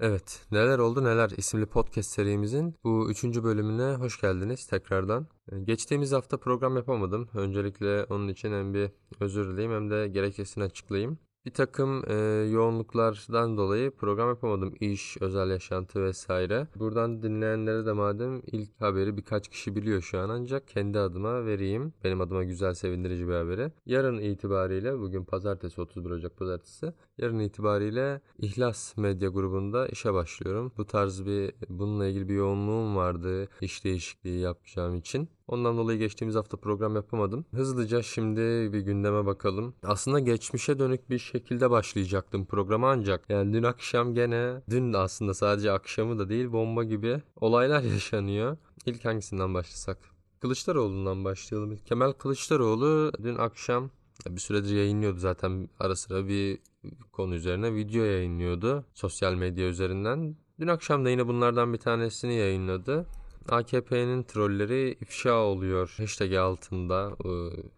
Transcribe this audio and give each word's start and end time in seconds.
Evet, 0.00 0.46
Neler 0.50 0.78
Oldu 0.78 1.04
Neler 1.04 1.30
isimli 1.30 1.66
podcast 1.66 2.10
serimizin 2.10 2.74
bu 2.84 3.10
üçüncü 3.10 3.44
bölümüne 3.44 3.94
hoş 3.94 4.20
geldiniz 4.20 4.66
tekrardan. 4.66 5.26
Ee, 5.52 5.58
geçtiğimiz 5.58 6.12
hafta 6.12 6.36
program 6.36 6.76
yapamadım. 6.76 7.28
Öncelikle 7.34 8.04
onun 8.04 8.28
için 8.28 8.52
hem 8.52 8.74
bir 8.74 8.90
özür 9.20 9.52
dileyim 9.52 9.72
hem 9.72 9.90
de 9.90 10.08
gerekçesini 10.08 10.64
açıklayayım. 10.64 11.18
Bir 11.48 11.54
takım 11.54 12.02
e, 12.06 12.14
yoğunluklardan 12.50 13.56
dolayı 13.56 13.90
program 13.90 14.28
yapamadım. 14.28 14.74
İş, 14.80 15.16
özel 15.20 15.50
yaşantı 15.50 16.04
vesaire. 16.04 16.66
Buradan 16.76 17.22
dinleyenlere 17.22 17.86
de 17.86 17.92
madem 17.92 18.42
ilk 18.46 18.80
haberi 18.80 19.16
birkaç 19.16 19.48
kişi 19.48 19.76
biliyor 19.76 20.02
şu 20.02 20.18
an 20.18 20.28
ancak 20.28 20.68
kendi 20.68 20.98
adıma 20.98 21.46
vereyim. 21.46 21.92
Benim 22.04 22.20
adıma 22.20 22.44
güzel 22.44 22.74
sevindirici 22.74 23.28
bir 23.28 23.34
haberi. 23.34 23.72
Yarın 23.86 24.18
itibariyle 24.18 24.98
bugün 24.98 25.24
pazartesi 25.24 25.80
31 25.80 26.10
Ocak 26.10 26.36
pazartesi. 26.36 26.92
Yarın 27.18 27.38
itibariyle 27.38 28.20
İhlas 28.38 28.96
Medya 28.96 29.28
grubunda 29.28 29.88
işe 29.88 30.14
başlıyorum. 30.14 30.72
Bu 30.78 30.86
tarz 30.86 31.26
bir 31.26 31.52
bununla 31.68 32.06
ilgili 32.06 32.28
bir 32.28 32.34
yoğunluğum 32.34 32.96
vardı 32.96 33.48
iş 33.60 33.84
değişikliği 33.84 34.40
yapacağım 34.40 34.96
için. 34.96 35.28
Ondan 35.48 35.76
dolayı 35.76 35.98
geçtiğimiz 35.98 36.34
hafta 36.34 36.56
program 36.56 36.96
yapamadım. 36.96 37.44
Hızlıca 37.50 38.02
şimdi 38.02 38.72
bir 38.72 38.80
gündeme 38.80 39.26
bakalım. 39.26 39.74
Aslında 39.82 40.18
geçmişe 40.18 40.78
dönük 40.78 41.10
bir 41.10 41.18
şekilde 41.18 41.70
başlayacaktım 41.70 42.46
programa 42.46 42.90
ancak 42.90 43.30
yani 43.30 43.52
dün 43.52 43.62
akşam 43.62 44.14
gene 44.14 44.62
dün 44.70 44.92
aslında 44.92 45.34
sadece 45.34 45.72
akşamı 45.72 46.18
da 46.18 46.28
değil 46.28 46.52
bomba 46.52 46.84
gibi 46.84 47.22
olaylar 47.36 47.82
yaşanıyor. 47.94 48.56
İlk 48.86 49.04
hangisinden 49.04 49.54
başlasak? 49.54 49.98
Kılıçdaroğlu'ndan 50.40 51.24
başlayalım. 51.24 51.76
Kemal 51.76 52.12
Kılıçdaroğlu 52.12 53.12
dün 53.22 53.36
akşam 53.36 53.90
bir 54.28 54.40
süredir 54.40 54.76
yayınlıyordu 54.76 55.18
zaten 55.18 55.68
ara 55.80 55.96
sıra 55.96 56.28
bir 56.28 56.58
konu 57.12 57.34
üzerine 57.34 57.74
video 57.74 58.04
yayınlıyordu 58.04 58.84
sosyal 58.94 59.34
medya 59.34 59.68
üzerinden. 59.68 60.36
Dün 60.60 60.66
akşam 60.66 61.04
da 61.04 61.10
yine 61.10 61.26
bunlardan 61.26 61.72
bir 61.72 61.78
tanesini 61.78 62.34
yayınladı. 62.34 63.06
AKP'nin 63.48 64.22
trolleri 64.22 64.96
ifşa 65.00 65.34
oluyor 65.34 65.94
hashtag 65.96 66.34
altında. 66.34 67.16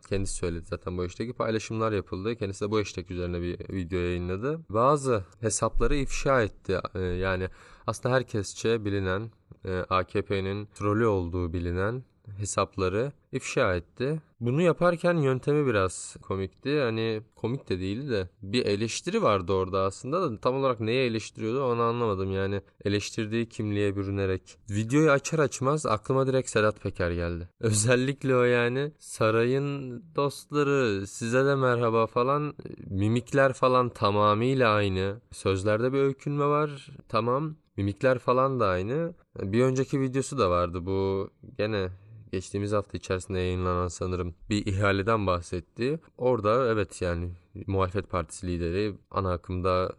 Kendisi 0.08 0.34
söyledi 0.34 0.64
zaten 0.66 0.98
bu 0.98 1.02
hashtag'i 1.02 1.32
paylaşımlar 1.32 1.92
yapıldı. 1.92 2.36
Kendisi 2.36 2.64
de 2.64 2.70
bu 2.70 2.78
hashtag 2.78 3.10
üzerine 3.10 3.42
bir 3.42 3.74
video 3.74 3.98
yayınladı. 3.98 4.60
Bazı 4.68 5.24
hesapları 5.40 5.96
ifşa 5.96 6.42
etti. 6.42 6.78
E, 6.94 7.00
yani 7.00 7.48
aslında 7.86 8.14
herkesçe 8.14 8.84
bilinen 8.84 9.30
e, 9.64 9.78
AKP'nin 9.90 10.66
trolü 10.66 11.06
olduğu 11.06 11.52
bilinen 11.52 12.04
hesapları 12.38 13.12
ifşa 13.32 13.74
etti. 13.74 14.22
Bunu 14.40 14.62
yaparken 14.62 15.16
yöntemi 15.16 15.66
biraz 15.66 16.16
komikti. 16.22 16.80
Hani 16.80 17.22
komik 17.36 17.68
de 17.68 17.80
değildi 17.80 18.10
de 18.10 18.28
bir 18.42 18.66
eleştiri 18.66 19.22
vardı 19.22 19.52
orada 19.52 19.80
aslında 19.82 20.22
da 20.22 20.40
tam 20.40 20.54
olarak 20.54 20.80
neye 20.80 21.06
eleştiriyordu 21.06 21.64
onu 21.64 21.82
anlamadım. 21.82 22.32
Yani 22.32 22.62
eleştirdiği 22.84 23.48
kimliğe 23.48 23.96
bürünerek. 23.96 24.58
Videoyu 24.70 25.10
açar 25.10 25.38
açmaz 25.38 25.86
aklıma 25.86 26.26
direkt 26.26 26.50
Sedat 26.50 26.80
Peker 26.80 27.10
geldi. 27.10 27.48
Özellikle 27.60 28.36
o 28.36 28.42
yani 28.42 28.92
sarayın 28.98 30.02
dostları 30.16 31.06
size 31.06 31.44
de 31.44 31.54
merhaba 31.54 32.06
falan 32.06 32.54
mimikler 32.86 33.52
falan 33.52 33.88
tamamıyla 33.88 34.70
aynı. 34.70 35.20
Sözlerde 35.32 35.92
bir 35.92 35.98
öykünme 35.98 36.44
var 36.44 36.90
tamam. 37.08 37.56
Mimikler 37.76 38.18
falan 38.18 38.60
da 38.60 38.66
aynı. 38.66 39.14
Bir 39.42 39.62
önceki 39.62 40.00
videosu 40.00 40.38
da 40.38 40.50
vardı 40.50 40.86
bu 40.86 41.30
gene 41.58 41.90
geçtiğimiz 42.32 42.72
hafta 42.72 42.98
içerisinde 42.98 43.38
yayınlanan 43.38 43.88
sanırım 43.88 44.34
bir 44.50 44.66
ihaleden 44.66 45.26
bahsetti. 45.26 46.00
Orada 46.18 46.68
evet 46.68 47.02
yani 47.02 47.30
muhalefet 47.66 48.10
partisi 48.10 48.46
lideri 48.46 48.94
ana 49.10 49.32
akımda 49.32 49.92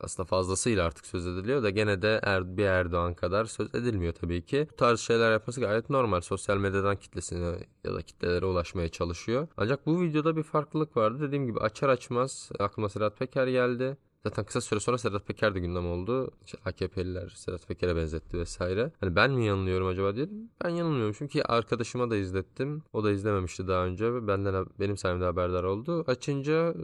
aslında 0.00 0.26
fazlasıyla 0.26 0.86
artık 0.86 1.06
söz 1.06 1.26
ediliyor 1.26 1.62
da 1.62 1.70
gene 1.70 2.02
de 2.02 2.20
er, 2.22 2.56
bir 2.56 2.64
Erdoğan 2.64 3.14
kadar 3.14 3.44
söz 3.44 3.74
edilmiyor 3.74 4.12
tabii 4.12 4.42
ki. 4.42 4.68
Bu 4.72 4.76
tarz 4.76 5.00
şeyler 5.00 5.32
yapması 5.32 5.60
gayet 5.60 5.90
normal. 5.90 6.20
Sosyal 6.20 6.56
medyadan 6.56 6.96
kitlesine 6.96 7.58
ya 7.84 7.94
da 7.94 8.02
kitlelere 8.02 8.46
ulaşmaya 8.46 8.88
çalışıyor. 8.88 9.48
Ancak 9.56 9.86
bu 9.86 10.00
videoda 10.00 10.36
bir 10.36 10.42
farklılık 10.42 10.96
vardı. 10.96 11.20
Dediğim 11.20 11.46
gibi 11.46 11.60
açar 11.60 11.88
açmaz 11.88 12.50
aklıma 12.58 12.88
Sedat 12.88 13.18
Peker 13.18 13.46
geldi. 13.46 13.96
Zaten 14.26 14.44
kısa 14.44 14.60
süre 14.60 14.80
sonra 14.80 14.98
Sedat 14.98 15.26
Peker 15.26 15.54
de 15.54 15.60
gündem 15.60 15.86
oldu. 15.86 16.30
İşte 16.44 16.58
AKP'liler 16.64 17.28
Sedat 17.28 17.68
Peker'e 17.68 17.96
benzetti 17.96 18.38
vesaire. 18.38 18.92
Hani 19.00 19.16
ben 19.16 19.30
mi 19.30 19.46
yanılıyorum 19.46 19.86
acaba 19.86 20.16
diye. 20.16 20.28
Ben 20.64 20.68
yanılmıyorum 20.68 21.14
çünkü 21.18 21.42
arkadaşıma 21.42 22.10
da 22.10 22.16
izlettim. 22.16 22.82
O 22.92 23.04
da 23.04 23.10
izlememişti 23.10 23.68
daha 23.68 23.84
önce. 23.84 24.26
Benden 24.26 24.66
benim 24.80 24.96
sayemde 24.96 25.24
haberdar 25.24 25.64
oldu. 25.64 26.04
Açınca 26.06 26.74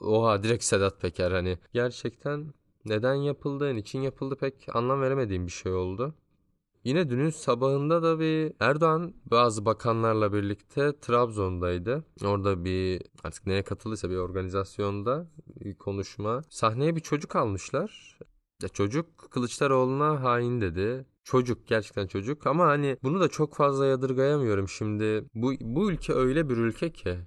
oha 0.00 0.42
direkt 0.42 0.64
Sedat 0.64 1.00
Peker 1.00 1.30
hani 1.32 1.58
gerçekten 1.72 2.52
neden 2.84 3.14
yapıldı, 3.14 3.74
niçin 3.74 4.00
yapıldı 4.00 4.36
pek 4.36 4.66
anlam 4.76 5.00
veremediğim 5.00 5.46
bir 5.46 5.52
şey 5.52 5.72
oldu. 5.72 6.14
Yine 6.86 7.10
dünün 7.10 7.30
sabahında 7.30 8.02
da 8.02 8.20
bir 8.20 8.52
Erdoğan 8.60 9.14
bazı 9.24 9.64
bakanlarla 9.64 10.32
birlikte 10.32 11.00
Trabzon'daydı. 11.00 12.04
Orada 12.24 12.64
bir 12.64 13.02
artık 13.24 13.46
neye 13.46 13.62
katıldıysa 13.62 14.10
bir 14.10 14.16
organizasyonda 14.16 15.30
bir 15.46 15.74
konuşma. 15.74 16.42
Sahneye 16.50 16.96
bir 16.96 17.00
çocuk 17.00 17.36
almışlar. 17.36 18.18
Ya 18.62 18.68
çocuk 18.68 19.18
Kılıçdaroğlu'na 19.30 20.22
hain 20.22 20.60
dedi. 20.60 21.06
Çocuk 21.24 21.66
gerçekten 21.66 22.06
çocuk 22.06 22.46
ama 22.46 22.66
hani 22.66 22.96
bunu 23.02 23.20
da 23.20 23.28
çok 23.28 23.54
fazla 23.54 23.86
yadırgayamıyorum 23.86 24.68
şimdi. 24.68 25.24
Bu 25.34 25.52
bu 25.60 25.90
ülke 25.90 26.12
öyle 26.12 26.48
bir 26.48 26.56
ülke 26.56 26.92
ki 26.92 27.18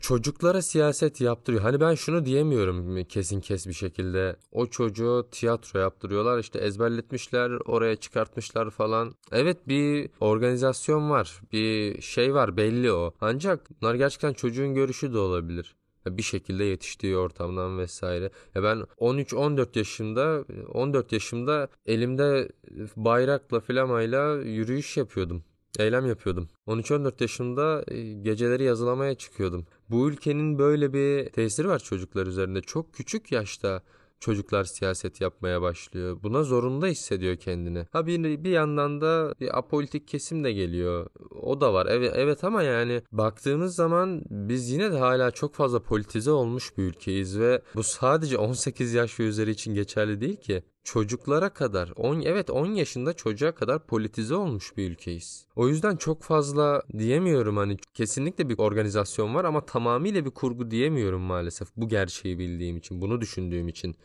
çocuklara 0.00 0.62
siyaset 0.62 1.20
yaptırıyor. 1.20 1.62
Hani 1.62 1.80
ben 1.80 1.94
şunu 1.94 2.24
diyemiyorum 2.24 3.04
kesin 3.04 3.40
kes 3.40 3.66
bir 3.66 3.72
şekilde. 3.72 4.36
O 4.52 4.66
çocuğu 4.66 5.28
tiyatro 5.30 5.78
yaptırıyorlar. 5.78 6.38
İşte 6.38 6.58
ezberletmişler, 6.58 7.50
oraya 7.50 7.96
çıkartmışlar 7.96 8.70
falan. 8.70 9.14
Evet 9.32 9.68
bir 9.68 10.10
organizasyon 10.20 11.10
var. 11.10 11.40
Bir 11.52 12.00
şey 12.02 12.34
var 12.34 12.56
belli 12.56 12.92
o. 12.92 13.14
Ancak 13.20 13.82
bunlar 13.82 13.94
gerçekten 13.94 14.32
çocuğun 14.32 14.74
görüşü 14.74 15.12
de 15.12 15.18
olabilir 15.18 15.76
bir 16.06 16.22
şekilde 16.22 16.64
yetiştiği 16.64 17.16
ortamdan 17.16 17.78
vesaire. 17.78 18.30
Ya 18.54 18.62
ben 18.62 18.84
13-14 18.98 19.78
yaşında 19.78 20.44
14 20.72 21.12
yaşımda 21.12 21.68
elimde 21.86 22.48
bayrakla 22.96 23.60
flamayla 23.60 24.34
yürüyüş 24.36 24.96
yapıyordum. 24.96 25.44
Eylem 25.78 26.06
yapıyordum. 26.06 26.48
13-14 26.66 27.22
yaşında 27.22 27.84
e, 27.88 28.12
geceleri 28.12 28.64
yazılamaya 28.64 29.14
çıkıyordum. 29.14 29.66
Bu 29.90 30.08
ülkenin 30.08 30.58
böyle 30.58 30.92
bir 30.92 31.30
tesiri 31.30 31.68
var 31.68 31.78
çocuklar 31.78 32.26
üzerinde. 32.26 32.60
Çok 32.60 32.94
küçük 32.94 33.32
yaşta 33.32 33.82
çocuklar 34.20 34.64
siyaset 34.64 35.20
yapmaya 35.20 35.62
başlıyor. 35.62 36.18
Buna 36.22 36.42
zorunda 36.42 36.86
hissediyor 36.86 37.36
kendini. 37.36 37.86
Ha 37.92 38.06
bir, 38.06 38.44
bir 38.44 38.50
yandan 38.50 39.00
da 39.00 39.34
bir 39.40 39.58
apolitik 39.58 40.08
kesim 40.08 40.44
de 40.44 40.52
geliyor. 40.52 41.06
O 41.42 41.60
da 41.60 41.74
var. 41.74 41.86
Evet, 41.90 42.12
evet 42.16 42.44
ama 42.44 42.62
yani 42.62 43.02
baktığımız 43.12 43.74
zaman 43.74 44.22
biz 44.30 44.70
yine 44.70 44.92
de 44.92 44.98
hala 44.98 45.30
çok 45.30 45.54
fazla 45.54 45.82
politize 45.82 46.30
olmuş 46.30 46.78
bir 46.78 46.82
ülkeyiz 46.82 47.38
ve 47.38 47.62
bu 47.74 47.82
sadece 47.82 48.38
18 48.38 48.94
yaş 48.94 49.20
ve 49.20 49.24
üzeri 49.24 49.50
için 49.50 49.74
geçerli 49.74 50.20
değil 50.20 50.36
ki 50.36 50.62
çocuklara 50.84 51.48
kadar 51.48 51.92
10 51.96 52.20
evet 52.20 52.50
10 52.50 52.66
yaşında 52.66 53.12
çocuğa 53.12 53.52
kadar 53.52 53.86
politize 53.86 54.34
olmuş 54.34 54.76
bir 54.76 54.90
ülkeyiz. 54.90 55.46
O 55.56 55.68
yüzden 55.68 55.96
çok 55.96 56.22
fazla 56.22 56.82
diyemiyorum 56.98 57.56
hani 57.56 57.76
kesinlikle 57.94 58.48
bir 58.48 58.58
organizasyon 58.58 59.34
var 59.34 59.44
ama 59.44 59.66
tamamıyla 59.66 60.24
bir 60.24 60.30
kurgu 60.30 60.70
diyemiyorum 60.70 61.20
maalesef 61.20 61.68
bu 61.76 61.88
gerçeği 61.88 62.38
bildiğim 62.38 62.76
için 62.76 63.00
bunu 63.00 63.20
düşündüğüm 63.20 63.68
için. 63.68 63.96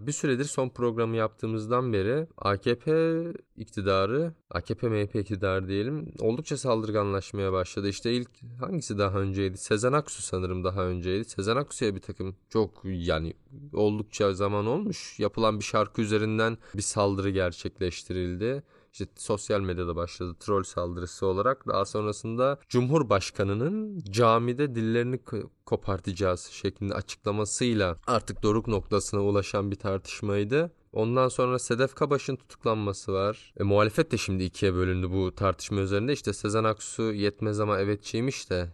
Bir 0.00 0.12
süredir 0.12 0.44
son 0.44 0.68
programı 0.68 1.16
yaptığımızdan 1.16 1.92
beri 1.92 2.26
AKP 2.36 3.22
iktidarı, 3.56 4.34
AKP 4.50 4.88
MHP 4.88 5.16
iktidarı 5.16 5.68
diyelim 5.68 6.12
oldukça 6.20 6.56
saldırganlaşmaya 6.56 7.52
başladı. 7.52 7.88
İşte 7.88 8.12
ilk 8.12 8.30
hangisi 8.60 8.98
daha 8.98 9.18
önceydi? 9.18 9.58
Sezen 9.58 9.92
Aksu 9.92 10.22
sanırım 10.22 10.64
daha 10.64 10.84
önceydi. 10.84 11.24
Sezen 11.24 11.56
Aksu'ya 11.56 11.94
bir 11.94 12.00
takım 12.00 12.36
çok 12.48 12.80
yani 12.84 13.34
oldukça 13.72 14.34
zaman 14.34 14.66
olmuş. 14.66 15.18
Yapılan 15.18 15.58
bir 15.58 15.64
şarkı 15.64 16.02
üzerinden 16.02 16.58
bir 16.74 16.82
saldırı 16.82 17.30
gerçekleştirildi 17.30 18.62
işte 18.92 19.06
sosyal 19.16 19.60
medyada 19.60 19.96
başladı 19.96 20.36
troll 20.40 20.62
saldırısı 20.62 21.26
olarak. 21.26 21.66
Daha 21.68 21.84
sonrasında 21.84 22.58
Cumhurbaşkanı'nın 22.68 24.00
camide 24.10 24.74
dillerini 24.74 25.20
kopartacağız 25.66 26.40
şeklinde 26.40 26.94
açıklamasıyla 26.94 27.96
artık 28.06 28.42
doruk 28.42 28.68
noktasına 28.68 29.20
ulaşan 29.20 29.70
bir 29.70 29.76
tartışmaydı. 29.76 30.72
Ondan 30.92 31.28
sonra 31.28 31.58
Sedef 31.58 31.94
Kabaş'ın 31.94 32.36
tutuklanması 32.36 33.12
var. 33.12 33.54
E, 33.60 33.62
muhalefet 33.62 34.12
de 34.12 34.16
şimdi 34.16 34.44
ikiye 34.44 34.74
bölündü 34.74 35.10
bu 35.10 35.34
tartışma 35.34 35.80
üzerinde. 35.80 36.12
İşte 36.12 36.32
Sezen 36.32 36.64
Aksu 36.64 37.02
yetmez 37.02 37.60
ama 37.60 37.78
evetçiymiş 37.78 38.50
de 38.50 38.68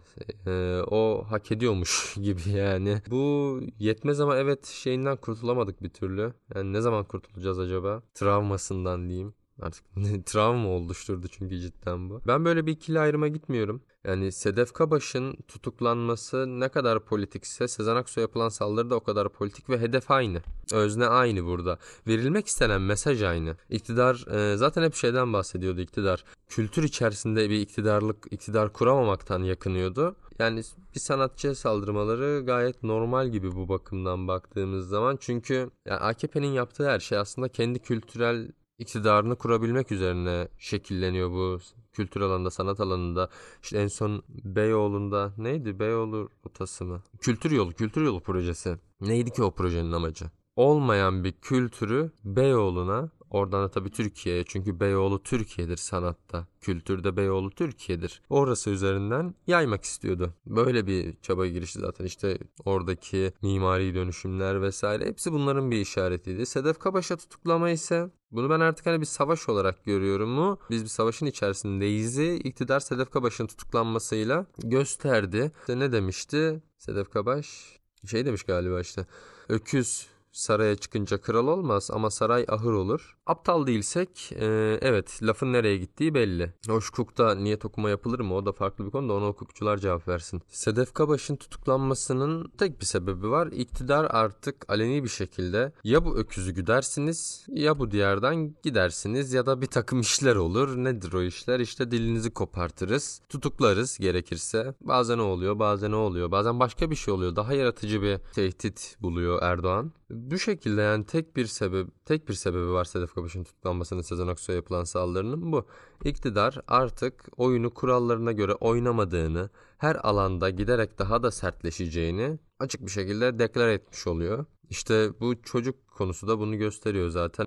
e, 0.45 0.81
o 0.81 1.25
hak 1.29 1.51
ediyormuş 1.51 2.15
gibi 2.21 2.49
yani. 2.49 3.01
Bu 3.09 3.61
yetmez 3.79 4.19
ama 4.19 4.37
evet 4.37 4.65
şeyinden 4.65 5.17
kurtulamadık 5.17 5.83
bir 5.83 5.89
türlü. 5.89 6.33
Yani 6.55 6.73
ne 6.73 6.81
zaman 6.81 7.03
kurtulacağız 7.03 7.59
acaba? 7.59 8.01
Travmasından 8.13 9.09
diyeyim. 9.09 9.33
Artık 9.61 9.85
travma 10.25 10.69
oluşturdu 10.69 11.27
çünkü 11.27 11.59
cidden 11.59 12.09
bu. 12.09 12.21
Ben 12.27 12.45
böyle 12.45 12.65
bir 12.65 12.71
ikili 12.71 12.99
ayrıma 12.99 13.27
gitmiyorum. 13.27 13.81
Yani 14.05 14.31
Sedef 14.31 14.73
Kabaş'ın 14.73 15.37
tutuklanması 15.47 16.45
ne 16.59 16.69
kadar 16.69 17.05
politikse 17.05 17.67
Sezen 17.67 17.95
Aksu'ya 17.95 18.21
yapılan 18.21 18.49
saldırı 18.49 18.89
da 18.89 18.95
o 18.95 18.99
kadar 18.99 19.29
politik 19.29 19.69
ve 19.69 19.79
hedef 19.79 20.11
aynı. 20.11 20.41
Özne 20.73 21.05
aynı 21.07 21.45
burada. 21.45 21.77
Verilmek 22.07 22.47
istenen 22.47 22.81
mesaj 22.81 23.23
aynı. 23.23 23.55
İktidar 23.69 24.25
e, 24.31 24.57
zaten 24.57 24.83
hep 24.83 24.95
şeyden 24.95 25.33
bahsediyordu 25.33 25.81
iktidar. 25.81 26.23
Kültür 26.49 26.83
içerisinde 26.83 27.49
bir 27.49 27.59
iktidarlık, 27.59 28.27
iktidar 28.31 28.73
kuramamaktan 28.73 29.43
yakınıyordu. 29.43 30.15
Yani 30.39 30.61
bir 30.95 30.99
sanatçıya 30.99 31.55
saldırmaları 31.55 32.43
gayet 32.45 32.83
normal 32.83 33.27
gibi 33.27 33.55
bu 33.55 33.69
bakımdan 33.69 34.27
baktığımız 34.27 34.87
zaman. 34.87 35.17
Çünkü 35.21 35.69
yani 35.85 35.99
AKP'nin 35.99 36.47
yaptığı 36.47 36.89
her 36.89 36.99
şey 36.99 37.17
aslında 37.17 37.49
kendi 37.49 37.79
kültürel 37.79 38.51
iktidarını 38.79 39.35
kurabilmek 39.35 39.91
üzerine 39.91 40.47
şekilleniyor 40.57 41.31
bu 41.31 41.59
kültür 41.93 42.21
alanında, 42.21 42.51
sanat 42.51 42.79
alanında. 42.79 43.29
İşte 43.63 43.77
en 43.77 43.87
son 43.87 44.23
Beyoğlu'nda 44.29 45.33
neydi? 45.37 45.79
Beyoğlu 45.79 46.29
rotası 46.45 46.85
mı? 46.85 47.03
Kültür 47.19 47.51
yolu, 47.51 47.73
kültür 47.73 48.01
yolu 48.01 48.21
projesi. 48.21 48.77
Neydi 49.01 49.31
ki 49.31 49.43
o 49.43 49.51
projenin 49.51 49.91
amacı? 49.91 50.25
Olmayan 50.59 51.23
bir 51.23 51.31
kültürü 51.31 52.11
Beyoğlu'na 52.25 53.09
Oradan 53.29 53.63
da 53.63 53.71
tabii 53.71 53.91
Türkiye'ye 53.91 54.43
çünkü 54.43 54.79
Beyoğlu 54.79 55.23
Türkiye'dir 55.23 55.77
sanatta. 55.77 56.47
Kültürde 56.61 57.17
Beyoğlu 57.17 57.49
Türkiye'dir. 57.49 58.21
Orası 58.29 58.69
üzerinden 58.69 59.35
yaymak 59.47 59.83
istiyordu. 59.83 60.33
Böyle 60.45 60.87
bir 60.87 61.15
çaba 61.21 61.47
girişti 61.47 61.79
zaten 61.79 62.05
işte 62.05 62.37
oradaki 62.65 63.33
mimari 63.41 63.95
dönüşümler 63.95 64.61
vesaire 64.61 65.05
hepsi 65.05 65.31
bunların 65.31 65.71
bir 65.71 65.77
işaretiydi. 65.77 66.45
Sedef 66.45 66.79
Kabaş'a 66.79 67.17
tutuklama 67.17 67.69
ise 67.69 68.09
bunu 68.31 68.49
ben 68.49 68.59
artık 68.59 68.85
hani 68.85 69.01
bir 69.01 69.05
savaş 69.05 69.49
olarak 69.49 69.85
görüyorum 69.85 70.29
mu? 70.29 70.59
Biz 70.69 70.83
bir 70.83 70.89
savaşın 70.89 71.25
içerisindeyiz. 71.25 72.19
İktidar 72.19 72.79
Sedef 72.79 73.09
Kabaş'ın 73.09 73.47
tutuklanmasıyla 73.47 74.45
gösterdi. 74.63 75.51
İşte 75.59 75.79
ne 75.79 75.91
demişti 75.91 76.61
Sedef 76.77 77.09
Kabaş? 77.09 77.79
Şey 78.05 78.25
demiş 78.25 78.43
galiba 78.43 78.81
işte. 78.81 79.05
Öküz 79.49 80.07
Saraya 80.31 80.75
çıkınca 80.75 81.21
kral 81.21 81.47
olmaz 81.47 81.89
ama 81.93 82.11
saray 82.11 82.45
ahır 82.49 82.73
olur. 82.73 83.17
Aptal 83.25 83.67
değilsek 83.67 84.31
e, 84.31 84.45
evet 84.81 85.19
lafın 85.23 85.53
nereye 85.53 85.77
gittiği 85.77 86.13
belli. 86.13 86.53
Hoş 86.67 86.89
hukukta 86.91 87.35
niyet 87.35 87.65
okuma 87.65 87.89
yapılır 87.89 88.19
mı 88.19 88.35
o 88.35 88.45
da 88.45 88.51
farklı 88.51 88.85
bir 88.85 88.91
konu 88.91 89.09
da 89.09 89.13
ona 89.13 89.27
hukukçular 89.27 89.77
cevap 89.77 90.07
versin. 90.07 90.41
Sedef 90.47 90.93
Kabaş'ın 90.93 91.35
tutuklanmasının 91.35 92.51
tek 92.57 92.79
bir 92.81 92.85
sebebi 92.85 93.29
var. 93.29 93.47
İktidar 93.47 94.07
artık 94.09 94.69
aleni 94.69 95.03
bir 95.03 95.09
şekilde 95.09 95.71
ya 95.83 96.05
bu 96.05 96.17
öküzü 96.17 96.51
güdersiniz 96.51 97.45
ya 97.47 97.79
bu 97.79 97.91
diyardan 97.91 98.55
gidersiniz 98.63 99.33
ya 99.33 99.45
da 99.45 99.61
bir 99.61 99.67
takım 99.67 100.01
işler 100.01 100.35
olur. 100.35 100.77
Nedir 100.77 101.13
o 101.13 101.21
işler? 101.21 101.59
İşte 101.59 101.91
dilinizi 101.91 102.31
kopartırız, 102.33 103.21
tutuklarız 103.29 103.97
gerekirse. 103.97 104.73
Bazen 104.81 105.17
o 105.17 105.23
oluyor, 105.23 105.59
bazen 105.59 105.91
o 105.91 105.97
oluyor. 105.97 106.31
Bazen 106.31 106.59
başka 106.59 106.91
bir 106.91 106.95
şey 106.95 107.13
oluyor. 107.13 107.35
Daha 107.35 107.53
yaratıcı 107.53 108.01
bir 108.01 108.17
tehdit 108.17 108.97
buluyor 109.01 109.41
Erdoğan. 109.41 109.91
Bu 110.31 110.39
şekilde 110.39 110.81
yani 110.81 111.05
tek 111.05 111.35
bir 111.35 111.45
sebep 111.45 112.05
tek 112.05 112.29
bir 112.29 112.33
sebebi 112.33 112.71
var 112.71 112.85
Sedef 112.85 113.13
Kabaş'ın 113.13 113.43
tutuklanmasının 113.43 114.01
Sezen 114.01 114.27
Aksu'ya 114.27 114.55
yapılan 114.55 114.83
saldırının 114.83 115.51
bu. 115.51 115.67
İktidar 116.05 116.61
artık 116.67 117.25
oyunu 117.37 117.73
kurallarına 117.73 118.31
göre 118.31 118.53
oynamadığını, 118.53 119.49
her 119.77 119.95
alanda 119.95 120.49
giderek 120.49 120.99
daha 120.99 121.23
da 121.23 121.31
sertleşeceğini 121.31 122.39
açık 122.59 122.85
bir 122.85 122.91
şekilde 122.91 123.39
deklar 123.39 123.67
etmiş 123.67 124.07
oluyor. 124.07 124.45
İşte 124.69 125.19
bu 125.19 125.41
çocuk 125.41 125.87
konusu 125.87 126.27
da 126.27 126.39
bunu 126.39 126.57
gösteriyor 126.57 127.09
zaten. 127.09 127.45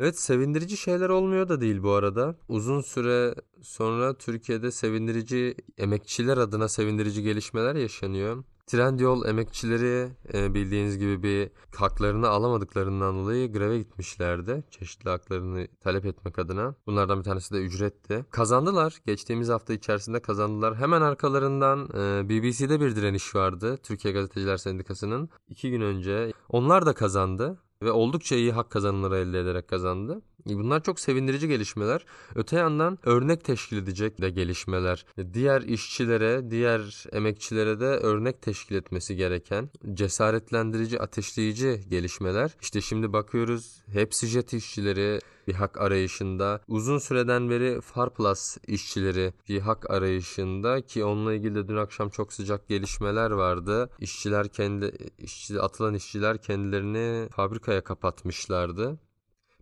Evet 0.00 0.18
sevindirici 0.18 0.76
şeyler 0.76 1.08
olmuyor 1.08 1.48
da 1.48 1.60
değil 1.60 1.82
bu 1.82 1.92
arada. 1.92 2.36
Uzun 2.48 2.80
süre 2.80 3.34
sonra 3.62 4.18
Türkiye'de 4.18 4.70
sevindirici 4.70 5.54
emekçiler 5.78 6.36
adına 6.36 6.68
sevindirici 6.68 7.22
gelişmeler 7.22 7.74
yaşanıyor. 7.74 8.44
Trendyol 8.68 9.24
emekçileri 9.24 10.08
e, 10.34 10.54
bildiğiniz 10.54 10.98
gibi 10.98 11.22
bir 11.22 11.50
haklarını 11.76 12.28
alamadıklarından 12.28 13.16
dolayı 13.16 13.52
greve 13.52 13.78
gitmişlerdi. 13.78 14.64
Çeşitli 14.70 15.10
haklarını 15.10 15.68
talep 15.80 16.04
etmek 16.04 16.38
adına. 16.38 16.74
Bunlardan 16.86 17.18
bir 17.18 17.24
tanesi 17.24 17.54
de 17.54 17.58
ücretti. 17.58 18.24
Kazandılar. 18.30 18.94
Geçtiğimiz 19.06 19.48
hafta 19.48 19.72
içerisinde 19.72 20.20
kazandılar. 20.20 20.76
Hemen 20.76 21.00
arkalarından 21.00 21.88
e, 21.94 22.28
BBC'de 22.28 22.80
bir 22.80 22.96
direniş 22.96 23.34
vardı. 23.34 23.76
Türkiye 23.82 24.14
Gazeteciler 24.14 24.56
Sendikası'nın. 24.56 25.28
iki 25.48 25.70
gün 25.70 25.80
önce. 25.80 26.32
Onlar 26.48 26.86
da 26.86 26.94
kazandı 26.94 27.58
ve 27.82 27.90
oldukça 27.90 28.36
iyi 28.36 28.52
hak 28.52 28.70
kazanımları 28.70 29.16
elde 29.16 29.40
ederek 29.40 29.68
kazandı. 29.68 30.22
Bunlar 30.46 30.82
çok 30.82 31.00
sevindirici 31.00 31.48
gelişmeler. 31.48 32.04
Öte 32.34 32.56
yandan 32.56 32.98
örnek 33.02 33.44
teşkil 33.44 33.76
edecek 33.76 34.20
de 34.20 34.30
gelişmeler. 34.30 35.04
Diğer 35.32 35.62
işçilere, 35.62 36.50
diğer 36.50 37.04
emekçilere 37.12 37.80
de 37.80 37.84
örnek 37.84 38.42
teşkil 38.42 38.74
etmesi 38.74 39.16
gereken 39.16 39.70
cesaretlendirici, 39.94 41.00
ateşleyici 41.00 41.80
gelişmeler. 41.90 42.50
İşte 42.60 42.80
şimdi 42.80 43.12
bakıyoruz 43.12 43.82
hepsi 43.92 44.26
jet 44.26 44.52
işçileri 44.52 45.20
bir 45.48 45.54
hak 45.54 45.80
arayışında. 45.80 46.60
Uzun 46.68 46.98
süreden 46.98 47.50
beri 47.50 47.80
Farplus 47.80 48.56
işçileri 48.66 49.32
bir 49.48 49.60
hak 49.60 49.90
arayışında 49.90 50.80
ki 50.80 51.04
onunla 51.04 51.34
ilgili 51.34 51.54
de 51.54 51.68
dün 51.68 51.76
akşam 51.76 52.08
çok 52.08 52.32
sıcak 52.32 52.68
gelişmeler 52.68 53.30
vardı. 53.30 53.90
İşçiler 54.00 54.48
kendi 54.48 54.92
işçi 55.18 55.60
atılan 55.60 55.94
işçiler 55.94 56.42
kendilerini 56.42 57.28
fabrikaya 57.28 57.84
kapatmışlardı. 57.84 58.98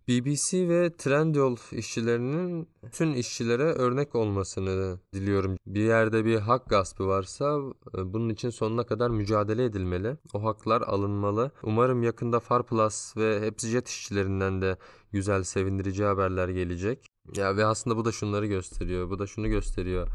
BBC 0.09 0.69
ve 0.69 0.97
Trendyol 0.97 1.57
işçilerinin 1.73 2.69
tüm 2.93 3.15
işçilere 3.15 3.63
örnek 3.63 4.15
olmasını 4.15 4.99
diliyorum. 5.15 5.57
Bir 5.67 5.85
yerde 5.85 6.25
bir 6.25 6.39
hak 6.39 6.69
gaspı 6.69 7.07
varsa 7.07 7.59
e, 7.99 8.13
bunun 8.13 8.29
için 8.29 8.51
sonuna 8.51 8.87
kadar 8.87 9.11
mücadele 9.11 9.65
edilmeli. 9.65 10.17
O 10.35 10.45
haklar 10.45 10.83
alınmalı. 10.83 11.51
Umarım 11.63 12.03
yakında 12.03 12.41
Farplus 12.41 13.17
ve 13.17 13.41
hepsi 13.41 13.69
jet 13.69 13.89
işçilerinden 13.89 14.63
de 14.63 14.77
güzel 15.13 15.43
sevindirici 15.43 16.05
haberler 16.05 16.49
gelecek. 16.49 17.07
Ya 17.37 17.57
ve 17.57 17.67
aslında 17.67 17.97
bu 17.97 18.05
da 18.05 18.13
şunları 18.13 18.47
gösteriyor. 18.47 19.11
Bu 19.11 19.19
da 19.19 19.27
şunu 19.27 19.49
gösteriyor. 19.49 20.09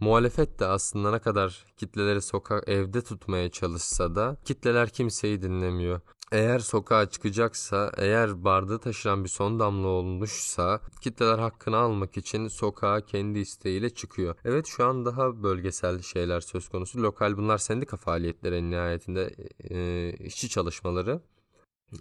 Muhalefet 0.00 0.60
de 0.60 0.66
aslında 0.66 1.10
ne 1.10 1.18
kadar 1.18 1.64
kitleleri 1.76 2.22
sokak 2.22 2.68
evde 2.68 3.02
tutmaya 3.02 3.50
çalışsa 3.50 4.14
da 4.14 4.36
kitleler 4.44 4.88
kimseyi 4.88 5.42
dinlemiyor. 5.42 6.00
Eğer 6.32 6.58
sokağa 6.58 7.10
çıkacaksa, 7.10 7.92
eğer 7.96 8.44
bardağı 8.44 8.78
taşıran 8.78 9.24
bir 9.24 9.28
son 9.28 9.60
damla 9.60 9.88
olmuşsa 9.88 10.80
kitleler 11.00 11.38
hakkını 11.38 11.76
almak 11.76 12.16
için 12.16 12.48
sokağa 12.48 13.00
kendi 13.00 13.38
isteğiyle 13.38 13.90
çıkıyor. 13.90 14.34
Evet 14.44 14.66
şu 14.66 14.84
an 14.84 15.04
daha 15.04 15.42
bölgesel 15.42 16.02
şeyler 16.02 16.40
söz 16.40 16.68
konusu. 16.68 17.02
Lokal 17.02 17.36
bunlar 17.36 17.58
sendika 17.58 17.96
faaliyetleri 17.96 18.70
nihayetinde 18.70 19.34
e, 19.70 20.10
işçi 20.12 20.48
çalışmaları. 20.48 21.20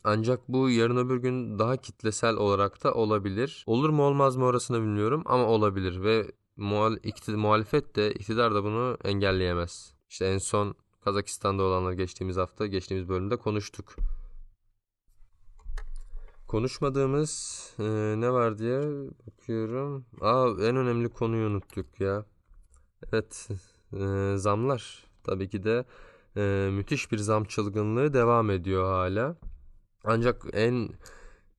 Ancak 0.04 0.50
bu 0.50 0.70
yarın 0.70 0.98
öbür 0.98 1.18
gün 1.18 1.60
daha 1.60 1.78
kitlesel 1.78 2.36
olarak 2.36 2.84
da 2.84 2.94
olabilir. 2.94 3.64
Olur 3.68 3.90
mu 3.90 4.04
olmaz 4.04 4.36
mı 4.36 4.46
orasını 4.46 4.78
bilmiyorum 4.82 5.24
ama 5.26 5.46
olabilir 5.46 6.04
ve 6.04 6.32
muhal 6.58 6.98
muhalefet 7.28 7.96
de 7.96 8.14
iktidar 8.14 8.56
da 8.56 8.64
bunu 8.64 8.98
engelleyemez. 9.04 9.94
İşte 10.10 10.26
en 10.26 10.38
son 10.38 10.76
Kazakistan'da 11.02 11.64
olanlar 11.64 11.94
geçtiğimiz 11.94 12.38
hafta 12.38 12.68
geçtiğimiz 12.68 13.10
bölümde 13.10 13.38
konuştuk. 13.38 13.96
Konuşmadığımız 16.50 17.64
e, 17.80 17.84
ne 18.18 18.32
var 18.32 18.58
diye 18.60 18.82
bakıyorum. 19.28 20.06
Aa 20.22 20.48
en 20.50 20.76
önemli 20.76 21.10
konuyu 21.10 21.48
unuttuk 21.48 22.00
ya. 22.00 22.26
Evet 23.12 23.48
e, 23.94 24.34
zamlar. 24.38 25.04
Tabii 25.24 25.50
ki 25.50 25.64
de 25.64 25.86
e, 26.38 26.70
müthiş 26.72 27.12
bir 27.12 27.18
zam 27.18 27.44
çılgınlığı 27.44 28.14
devam 28.14 28.50
ediyor 28.50 28.86
hala. 28.86 29.36
Ancak 30.04 30.46
en 30.54 30.90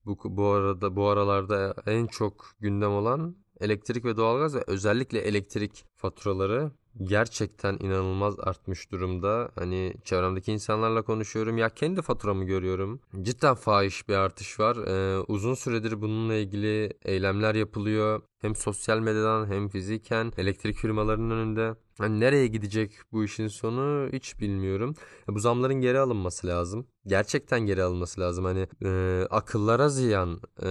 bu, 0.05 0.17
bu 0.23 0.47
arada 0.47 0.95
bu 0.95 1.07
aralarda 1.07 1.75
en 1.85 2.07
çok 2.07 2.45
gündem 2.59 2.91
olan 2.91 3.35
elektrik 3.59 4.05
ve 4.05 4.17
doğalgaz 4.17 4.55
ve 4.55 4.63
özellikle 4.67 5.19
elektrik 5.19 5.85
faturaları 5.95 6.71
gerçekten 7.03 7.77
inanılmaz 7.79 8.39
artmış 8.39 8.91
durumda. 8.91 9.51
Hani 9.55 9.93
çevremdeki 10.03 10.51
insanlarla 10.51 11.01
konuşuyorum. 11.01 11.57
Ya 11.57 11.69
kendi 11.69 12.01
faturamı 12.01 12.43
görüyorum. 12.43 12.99
Cidden 13.21 13.55
fahiş 13.55 14.09
bir 14.09 14.13
artış 14.13 14.59
var. 14.59 14.77
Ee, 14.77 15.19
uzun 15.27 15.53
süredir 15.53 16.01
bununla 16.01 16.35
ilgili 16.35 16.93
eylemler 17.05 17.55
yapılıyor. 17.55 18.21
Hem 18.41 18.55
sosyal 18.55 18.99
medyadan 18.99 19.47
hem 19.47 19.69
fiziken 19.69 20.31
elektrik 20.37 20.75
firmalarının 20.75 21.29
önünde. 21.29 21.75
Hani 21.97 22.19
nereye 22.19 22.47
gidecek 22.47 22.91
bu 23.11 23.23
işin 23.23 23.47
sonu 23.47 24.09
hiç 24.13 24.39
bilmiyorum. 24.39 24.95
Bu 25.27 25.39
zamların 25.39 25.81
geri 25.81 25.99
alınması 25.99 26.47
lazım. 26.47 26.87
Gerçekten 27.07 27.59
geri 27.59 27.83
alınması 27.83 28.21
lazım. 28.21 28.45
Hani 28.45 28.67
e, 28.83 29.21
akıllara 29.29 29.89
ziyan 29.89 30.41
e, 30.63 30.69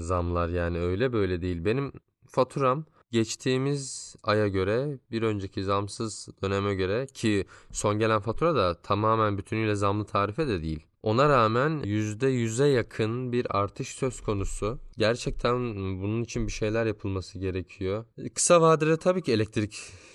zamlar 0.00 0.48
yani 0.48 0.80
öyle 0.80 1.12
böyle 1.12 1.42
değil. 1.42 1.64
Benim 1.64 1.92
faturam 2.26 2.86
geçtiğimiz 3.14 4.16
aya 4.22 4.48
göre 4.48 4.98
bir 5.10 5.22
önceki 5.22 5.64
zamsız 5.64 6.28
döneme 6.42 6.74
göre 6.74 7.06
ki 7.06 7.44
son 7.72 7.98
gelen 7.98 8.20
fatura 8.20 8.54
da 8.54 8.74
tamamen 8.82 9.38
bütünüyle 9.38 9.74
zamlı 9.74 10.04
tarife 10.04 10.48
de 10.48 10.62
değil. 10.62 10.86
Ona 11.02 11.28
rağmen 11.28 11.82
%100'e 11.84 12.68
yakın 12.68 13.32
bir 13.32 13.58
artış 13.58 13.88
söz 13.88 14.20
konusu. 14.20 14.78
Gerçekten 14.98 15.74
bunun 16.02 16.22
için 16.22 16.46
bir 16.46 16.52
şeyler 16.52 16.86
yapılması 16.86 17.38
gerekiyor. 17.38 18.04
Kısa 18.34 18.60
vadede 18.60 18.96
tabii 18.96 19.22
ki 19.22 19.32
elektrik 19.32 19.72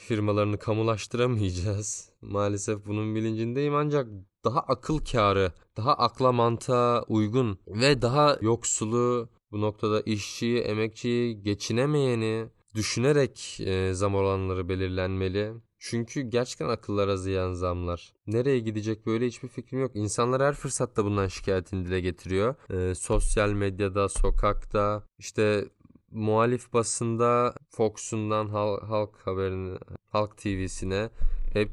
firmalarını 0.07 0.57
kamulaştıramayacağız. 0.59 2.09
Maalesef 2.21 2.85
bunun 2.85 3.15
bilincindeyim 3.15 3.75
ancak 3.75 4.07
daha 4.45 4.59
akıl 4.59 4.99
kârı, 5.11 5.51
daha 5.77 5.93
akla 5.93 6.31
mantığa 6.31 7.03
uygun 7.07 7.59
ve 7.67 8.01
daha 8.01 8.37
yoksulu 8.41 9.29
bu 9.51 9.61
noktada 9.61 10.01
işçiyi, 10.01 10.59
emekçiyi, 10.59 11.43
geçinemeyeni 11.43 12.47
düşünerek 12.75 13.57
e, 13.59 13.93
zam 13.93 14.15
oranları 14.15 14.69
belirlenmeli. 14.69 15.53
Çünkü 15.79 16.21
gerçekten 16.21 16.69
akıllara 16.69 17.17
ziyan 17.17 17.53
zamlar. 17.53 18.13
Nereye 18.27 18.59
gidecek 18.59 19.05
böyle 19.05 19.27
hiçbir 19.27 19.47
fikrim 19.47 19.79
yok. 19.79 19.91
İnsanlar 19.95 20.41
her 20.41 20.53
fırsatta 20.53 21.05
bundan 21.05 21.27
şikayetini 21.27 21.85
dile 21.85 22.01
getiriyor. 22.01 22.55
E, 22.69 22.95
sosyal 22.95 23.49
medyada, 23.49 24.09
sokakta, 24.09 25.03
işte 25.17 25.65
muhalif 26.11 26.73
basında 26.73 27.53
Fox'undan 27.69 28.47
Halk 28.47 29.15
Haberine, 29.25 29.77
Halk 30.11 30.37
TV'sine 30.37 31.09
hep 31.53 31.71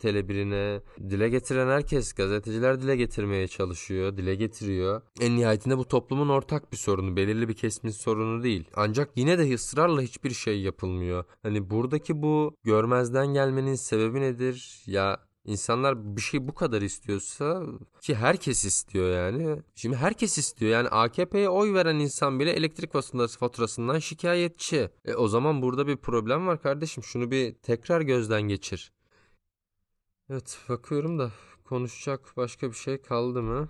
Tele1'ine 0.00 0.80
dile 1.10 1.28
getiren 1.28 1.66
herkes 1.66 2.12
gazeteciler 2.12 2.80
dile 2.80 2.96
getirmeye 2.96 3.48
çalışıyor, 3.48 4.16
dile 4.16 4.34
getiriyor. 4.34 5.02
En 5.20 5.36
nihayetinde 5.36 5.78
bu 5.78 5.84
toplumun 5.84 6.28
ortak 6.28 6.72
bir 6.72 6.76
sorunu, 6.76 7.16
belirli 7.16 7.48
bir 7.48 7.54
kesimin 7.54 7.92
sorunu 7.92 8.42
değil. 8.42 8.64
Ancak 8.74 9.10
yine 9.16 9.38
de 9.38 9.54
ısrarla 9.54 10.02
hiçbir 10.02 10.30
şey 10.30 10.60
yapılmıyor. 10.60 11.24
Hani 11.42 11.70
buradaki 11.70 12.22
bu 12.22 12.56
görmezden 12.64 13.26
gelmenin 13.26 13.74
sebebi 13.74 14.20
nedir? 14.20 14.82
Ya 14.86 15.18
İnsanlar 15.44 16.16
bir 16.16 16.20
şey 16.20 16.48
bu 16.48 16.54
kadar 16.54 16.82
istiyorsa 16.82 17.62
ki 18.00 18.14
herkes 18.14 18.64
istiyor 18.64 19.10
yani. 19.10 19.62
Şimdi 19.74 19.96
herkes 19.96 20.38
istiyor 20.38 20.72
yani 20.72 20.88
AKP'ye 20.88 21.48
oy 21.48 21.74
veren 21.74 21.98
insan 21.98 22.40
bile 22.40 22.50
elektrik 22.50 22.92
faturasından 23.38 23.98
şikayetçi. 23.98 24.90
E 25.04 25.14
o 25.14 25.28
zaman 25.28 25.62
burada 25.62 25.86
bir 25.86 25.96
problem 25.96 26.46
var 26.46 26.62
kardeşim. 26.62 27.02
Şunu 27.02 27.30
bir 27.30 27.54
tekrar 27.54 28.00
gözden 28.00 28.42
geçir. 28.42 28.92
Evet 30.32 30.58
bakıyorum 30.68 31.18
da 31.18 31.30
konuşacak 31.64 32.36
başka 32.36 32.68
bir 32.70 32.76
şey 32.76 33.02
kaldı 33.02 33.42
mı? 33.42 33.68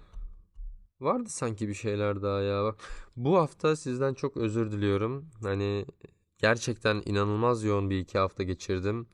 Vardı 1.00 1.28
sanki 1.28 1.69
bir 1.69 1.75
şeyler 1.75 2.23
daha 2.23 2.40
ya 2.40 2.64
bak. 2.64 2.76
Bu 3.16 3.38
hafta 3.38 3.76
sizden 3.76 4.14
çok 4.14 4.37
özür 4.37 4.73
diliyorum. 4.73 5.26
Hani 5.42 5.87
gerçekten 6.38 7.02
inanılmaz 7.07 7.64
yoğun 7.64 7.90
bir 7.90 7.99
iki 7.99 8.19
hafta 8.19 8.42
geçirdim. 8.42 9.07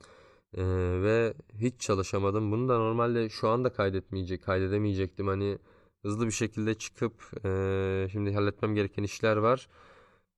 Ee, 0.53 0.63
ve 1.03 1.33
hiç 1.55 1.81
çalışamadım. 1.81 2.51
Bunu 2.51 2.69
da 2.69 2.77
normalde 2.77 3.29
şu 3.29 3.49
anda 3.49 3.73
kaydetmeyecek, 3.73 4.43
kaydedemeyecektim. 4.43 5.27
Hani 5.27 5.59
hızlı 6.01 6.25
bir 6.25 6.31
şekilde 6.31 6.73
çıkıp 6.75 7.45
e, 7.45 8.07
şimdi 8.11 8.33
halletmem 8.33 8.75
gereken 8.75 9.03
işler 9.03 9.37
var. 9.37 9.69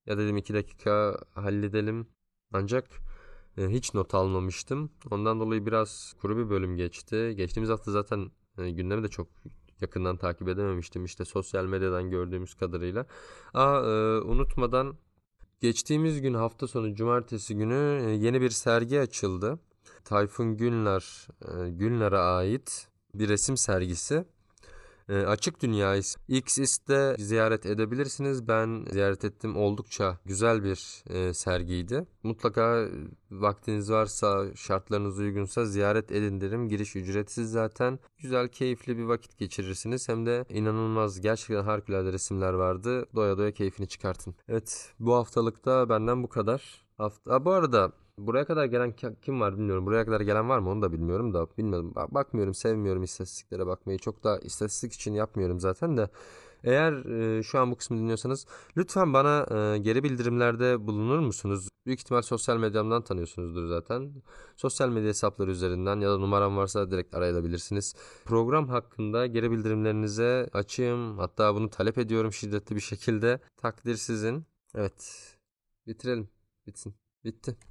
Ya 0.05 0.17
dedim 0.17 0.37
iki 0.37 0.53
dakika 0.53 1.19
halledelim. 1.35 2.07
Ancak 2.53 2.85
hiç 3.57 3.93
not 3.93 4.15
almamıştım. 4.15 4.89
Ondan 5.11 5.39
dolayı 5.39 5.65
biraz 5.65 6.13
kuru 6.21 6.37
bir 6.37 6.49
bölüm 6.49 6.75
geçti. 6.75 7.33
Geçtiğimiz 7.37 7.69
hafta 7.69 7.91
zaten 7.91 8.31
e, 8.57 8.71
gündemi 8.71 9.03
de 9.03 9.07
çok 9.07 9.27
yakından 9.81 10.17
takip 10.17 10.47
edememiştim. 10.47 11.05
İşte 11.05 11.25
sosyal 11.25 11.65
medyadan 11.65 12.09
gördüğümüz 12.09 12.53
kadarıyla. 12.53 13.05
Aa, 13.53 13.79
e, 13.79 14.21
unutmadan 14.21 14.95
geçtiğimiz 15.59 16.21
gün 16.21 16.33
hafta 16.33 16.67
sonu 16.67 16.95
cumartesi 16.95 17.55
günü 17.55 18.03
e, 18.05 18.09
yeni 18.09 18.41
bir 18.41 18.49
sergi 18.49 18.99
açıldı. 18.99 19.59
Tayfun 20.05 20.57
Günler, 20.57 21.27
Günler'e 21.67 22.17
ait 22.17 22.87
bir 23.15 23.29
resim 23.29 23.57
sergisi. 23.57 24.25
E, 25.09 25.17
Açık 25.17 25.61
Dünya 25.61 25.95
X'de 26.27 27.15
ziyaret 27.19 27.65
edebilirsiniz. 27.65 28.47
Ben 28.47 28.85
ziyaret 28.91 29.25
ettim. 29.25 29.57
Oldukça 29.57 30.17
güzel 30.25 30.63
bir 30.63 31.03
e, 31.09 31.33
sergiydi. 31.33 32.05
Mutlaka 32.23 32.87
vaktiniz 33.31 33.91
varsa, 33.91 34.55
şartlarınız 34.55 35.19
uygunsa 35.19 35.65
ziyaret 35.65 36.11
edin 36.11 36.41
derim. 36.41 36.69
Giriş 36.69 36.95
ücretsiz 36.95 37.51
zaten. 37.51 37.99
Güzel, 38.17 38.47
keyifli 38.47 38.97
bir 38.97 39.03
vakit 39.03 39.37
geçirirsiniz. 39.37 40.09
Hem 40.09 40.25
de 40.25 40.45
inanılmaz, 40.49 41.21
gerçekten 41.21 41.63
harikulade 41.63 42.13
resimler 42.13 42.53
vardı. 42.53 43.05
Doya 43.15 43.37
doya 43.37 43.51
keyfini 43.51 43.87
çıkartın. 43.87 44.35
Evet, 44.47 44.93
bu 44.99 45.15
haftalıkta 45.15 45.89
benden 45.89 46.23
bu 46.23 46.29
kadar. 46.29 46.85
Hafta... 46.97 47.45
bu 47.45 47.51
arada 47.51 47.91
Buraya 48.17 48.45
kadar 48.45 48.65
gelen 48.65 48.93
kim 49.21 49.41
var 49.41 49.57
bilmiyorum. 49.57 49.85
Buraya 49.85 50.05
kadar 50.05 50.21
gelen 50.21 50.49
var 50.49 50.59
mı 50.59 50.69
onu 50.69 50.81
da 50.81 50.91
bilmiyorum 50.91 51.33
da. 51.33 51.47
Bilmiyorum. 51.57 51.93
Bakmıyorum, 51.95 52.53
sevmiyorum 52.53 53.03
istatistiklere 53.03 53.67
bakmayı. 53.67 53.99
Çok 53.99 54.23
da 54.23 54.39
istatistik 54.39 54.93
için 54.93 55.13
yapmıyorum 55.13 55.59
zaten 55.59 55.97
de. 55.97 56.09
Eğer 56.63 56.93
e, 57.05 57.43
şu 57.43 57.59
an 57.59 57.71
bu 57.71 57.75
kısmı 57.75 57.97
dinliyorsanız 57.97 58.45
lütfen 58.77 59.13
bana 59.13 59.45
e, 59.51 59.77
geri 59.77 60.03
bildirimlerde 60.03 60.87
bulunur 60.87 61.19
musunuz? 61.19 61.69
Büyük 61.85 61.99
ihtimal 61.99 62.21
sosyal 62.21 62.57
medyamdan 62.57 63.01
tanıyorsunuzdur 63.01 63.67
zaten. 63.67 64.13
Sosyal 64.55 64.89
medya 64.89 65.09
hesapları 65.09 65.51
üzerinden 65.51 65.99
ya 65.99 66.09
da 66.09 66.17
numaram 66.17 66.57
varsa 66.57 66.91
direkt 66.91 67.15
arayabilirsiniz. 67.15 67.95
Program 68.25 68.69
hakkında 68.69 69.27
geri 69.27 69.51
bildirimlerinize 69.51 70.49
açayım. 70.53 71.17
Hatta 71.17 71.55
bunu 71.55 71.69
talep 71.69 71.97
ediyorum 71.97 72.33
şiddetli 72.33 72.75
bir 72.75 72.81
şekilde. 72.81 73.39
Takdir 73.57 73.95
sizin. 73.95 74.45
Evet. 74.75 75.35
Bitirelim. 75.87 76.29
Bitsin. 76.67 76.95
Bitti. 77.25 77.70